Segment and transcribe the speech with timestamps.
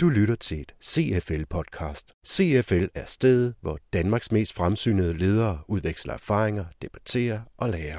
[0.00, 2.22] Du lytter til et CFL-podcast.
[2.26, 7.98] CFL er stedet, hvor Danmarks mest fremsynede ledere udveksler erfaringer, debatterer og lærer.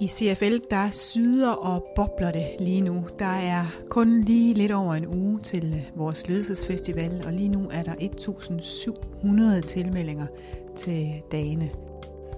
[0.00, 3.08] I CFL, der syder og bobler det lige nu.
[3.18, 7.82] Der er kun lige lidt over en uge til vores ledelsesfestival, og lige nu er
[7.82, 10.26] der 1.700 tilmeldinger
[10.76, 11.70] til dagene.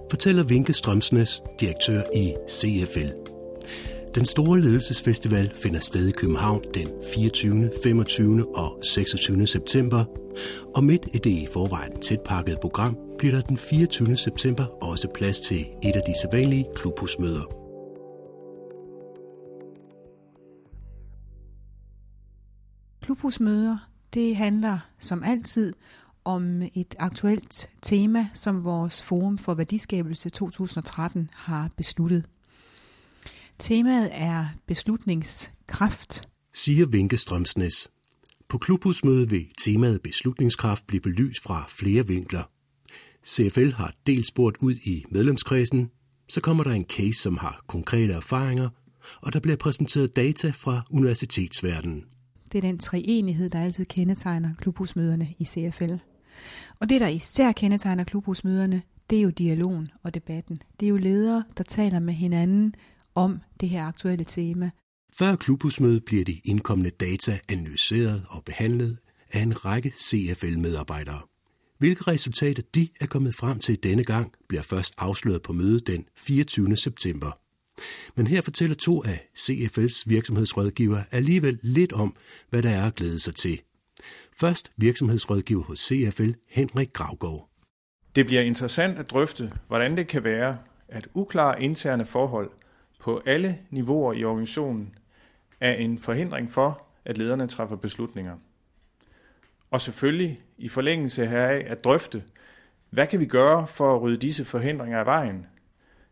[0.09, 3.20] Fortæller Vinke Strømsnes, direktør i CFL.
[4.15, 8.55] Den store ledelsesfestival finder sted i København den 24., 25.
[8.57, 9.47] og 26.
[9.47, 10.05] september,
[10.75, 14.17] og midt i det i forvejen tætpakket program bliver der den 24.
[14.17, 17.43] september også plads til et af de sædvanlige klubhusmøder.
[23.01, 23.77] Klubhusmøder,
[24.13, 25.73] det handler som altid
[26.25, 32.25] om et aktuelt tema, som vores Forum for Værdiskabelse 2013 har besluttet.
[33.61, 37.89] Temaet er beslutningskraft, siger Vinke Strømsnes.
[38.49, 42.43] På klubhusmødet vil temaet beslutningskraft blive belyst fra flere vinkler.
[43.25, 45.89] CFL har dels spurgt ud i medlemskredsen,
[46.29, 48.69] så kommer der en case, som har konkrete erfaringer,
[49.21, 52.05] og der bliver præsenteret data fra universitetsverdenen.
[52.51, 55.93] Det er den treenighed, der altid kendetegner klubhusmøderne i CFL.
[56.79, 60.61] Og det, der især kendetegner klubhusmøderne, det er jo dialogen og debatten.
[60.79, 62.75] Det er jo ledere, der taler med hinanden
[63.15, 64.69] om det her aktuelle tema.
[65.13, 68.97] Før klubhusmødet bliver de indkommende data analyseret og behandlet
[69.31, 71.21] af en række CFL-medarbejdere.
[71.77, 76.05] Hvilke resultater de er kommet frem til denne gang, bliver først afsløret på mødet den
[76.15, 76.77] 24.
[76.77, 77.31] september.
[78.15, 82.15] Men her fortæller to af CFL's virksomhedsrådgivere alligevel lidt om,
[82.49, 83.61] hvad der er at glæde sig til.
[84.39, 87.49] Først virksomhedsrådgiver hos CFL, Henrik Gravgaard.
[88.15, 92.51] Det bliver interessant at drøfte, hvordan det kan være, at uklare interne forhold
[93.01, 94.95] på alle niveauer i organisationen
[95.59, 98.37] er en forhindring for, at lederne træffer beslutninger.
[99.71, 102.23] Og selvfølgelig i forlængelse heraf at drøfte,
[102.89, 105.45] hvad kan vi gøre for at rydde disse forhindringer af vejen?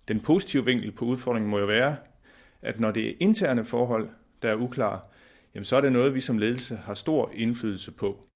[0.08, 1.96] Den positive vinkel på udfordringen må jo være,
[2.62, 4.09] at når det er interne forhold,
[4.42, 5.00] der er uklare,
[5.56, 8.28] jamen så er det noget, vi som ledelse har stor indflydelse på.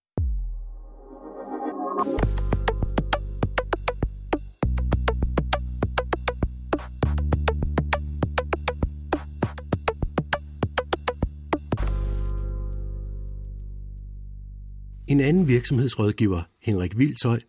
[15.08, 17.40] En anden virksomhedsrådgiver, Henrik Vildtøj,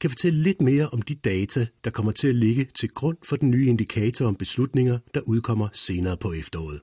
[0.00, 3.36] kan fortælle lidt mere om de data, der kommer til at ligge til grund for
[3.36, 6.80] den nye indikator om beslutninger, der udkommer senere på efteråret.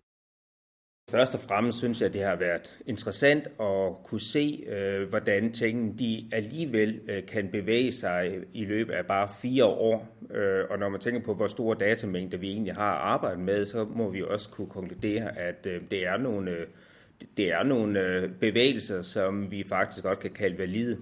[1.12, 5.54] Først og fremmest synes jeg, at det har været interessant at kunne se, øh, hvordan
[5.54, 10.18] tingene de alligevel øh, kan bevæge sig i løbet af bare fire år.
[10.36, 13.86] Øh, og når man tænker på, hvor store datamængder vi egentlig har arbejdet med, så
[13.96, 16.52] må vi også kunne konkludere, at det er nogle
[17.38, 20.98] det er nogle øh, bevægelser, som vi faktisk godt kan kalde valide.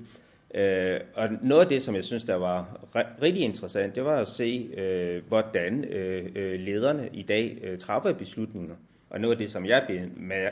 [0.56, 2.86] Øh, og noget af det, som jeg synes, der var
[3.22, 8.14] rigtig interessant, det var at se, øh, hvordan øh, øh, lederne i dag øh, træffer
[8.14, 8.76] beslutninger.
[9.10, 10.00] Og noget af det, som jeg blev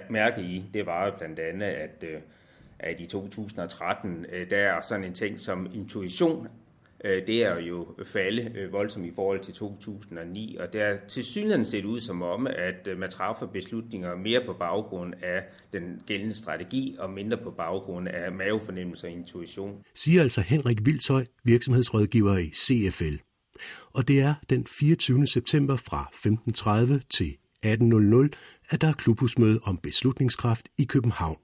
[0.09, 2.05] mærke i, det var blandt andet, at,
[2.79, 6.47] at i 2013, der er sådan en ting som intuition
[7.05, 11.25] Øh, det er jo falde øh, voldsomt i forhold til 2009, og det er til
[11.25, 15.43] synligheden set ud som om, at øh, man træffer beslutninger mere på baggrund af
[15.73, 19.83] den gældende strategi og mindre på baggrund af mavefornemmelse og intuition.
[19.95, 23.15] Siger altså Henrik Vildtøj, virksomhedsrådgiver i CFL.
[23.93, 25.27] Og det er den 24.
[25.27, 28.29] september fra 15.30 til 18.00,
[28.69, 31.37] at der er klubhusmøde om beslutningskraft i København.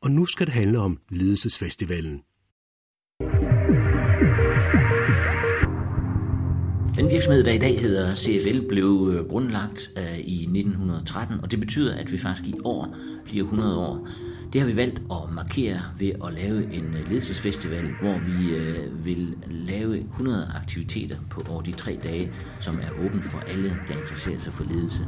[0.00, 2.22] Og nu skal det handle om Ledelsesfestivalen.
[6.98, 11.60] Den virksomhed, der i dag hedder CFL, blev øh, grundlagt øh, i 1913, og det
[11.60, 12.94] betyder, at vi faktisk i år
[13.24, 14.08] bliver 100 år.
[14.52, 18.54] Det har vi valgt at markere ved at lave en øh, ledelsesfestival, hvor vi
[19.04, 23.94] vil lave 100 aktiviteter på over de tre dage, som er åben for alle, der
[23.94, 25.00] interesserer sig for ledelse.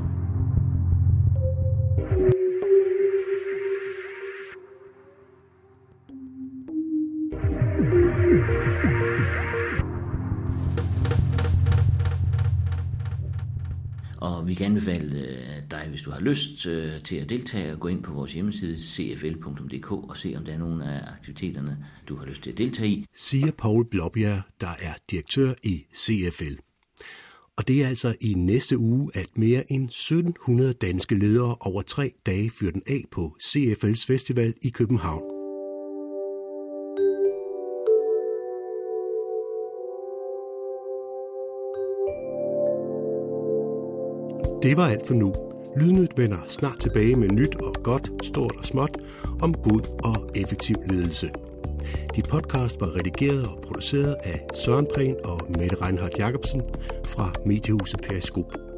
[14.41, 17.81] Og vi kan anbefale øh, dig, hvis du har lyst øh, til at deltage, at
[17.81, 22.17] gå ind på vores hjemmeside cfl.dk og se, om der er nogle af aktiviteterne, du
[22.17, 23.07] har lyst til at deltage i.
[23.15, 26.55] Siger Paul Blåbjerg, der er direktør i CFL.
[27.57, 32.13] Og det er altså i næste uge, at mere end 1700 danske ledere over tre
[32.27, 35.40] dage fyrer den af på CFL's festival i København.
[44.62, 45.35] Det var alt for nu.
[45.77, 48.99] Lydnyt vender snart tilbage med nyt og godt, stort og småt
[49.43, 51.31] om god og effektiv ledelse.
[52.17, 56.62] Dit podcast var redigeret og produceret af Søren Prehn og Mette Reinhardt Jacobsen
[57.05, 58.70] fra Mediehuset Periskop.